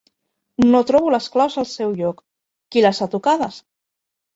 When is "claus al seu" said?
1.37-1.95